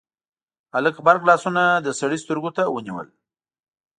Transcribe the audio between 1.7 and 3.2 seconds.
د سړي سترګو ته ونيول: